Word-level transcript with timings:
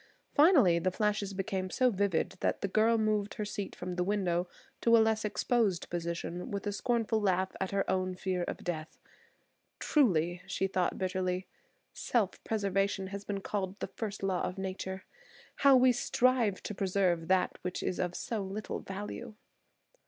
Finally 0.33 0.79
the 0.79 0.89
flashes 0.89 1.31
became 1.31 1.69
so 1.69 1.91
vivid 1.91 2.31
that 2.39 2.61
the 2.61 2.67
girl 2.67 2.97
moved 2.97 3.35
her 3.35 3.45
seat 3.45 3.75
from 3.75 3.93
the 3.93 4.03
window 4.03 4.49
to 4.81 4.97
a 4.97 4.97
less 4.97 5.23
exposed 5.23 5.87
position 5.91 6.49
with 6.49 6.65
a 6.65 6.71
scornful 6.71 7.21
laugh 7.21 7.55
at 7.61 7.69
her 7.69 7.87
own 7.87 8.15
fear 8.15 8.41
of 8.41 8.63
death. 8.63 8.97
"Truly," 9.77 10.41
she 10.47 10.65
thought 10.65 10.97
bitterly, 10.97 11.45
"self 11.93 12.43
preservation 12.43 13.09
has 13.09 13.23
been 13.23 13.41
called 13.41 13.79
the 13.79 13.85
first 13.95 14.23
law 14.23 14.41
of 14.41 14.57
nature. 14.57 15.05
How 15.57 15.75
we 15.75 15.91
strive 15.91 16.63
to 16.63 16.73
preserve 16.73 17.27
that 17.27 17.59
which 17.61 17.83
is 17.83 17.99
of 17.99 18.15
so 18.15 18.41
little 18.41 18.79
value." 18.79 19.35